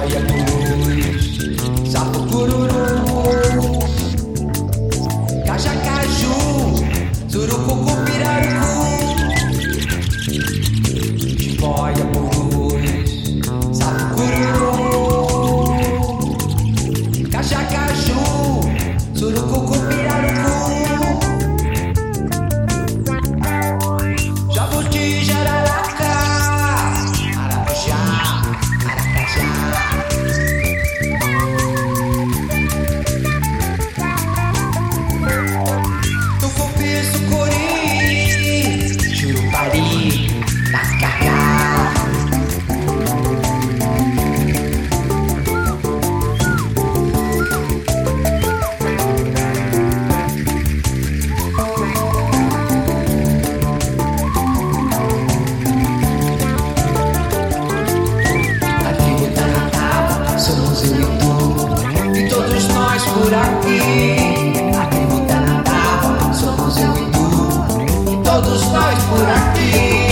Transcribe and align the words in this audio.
fire 0.00 0.49
estás 68.60 69.04
por 69.04 69.28
aqui. 69.28 70.09